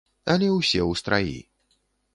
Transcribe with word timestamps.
Але 0.35 0.47
ўсе 0.53 0.81
ў 0.89 1.01
страі. 1.05 1.39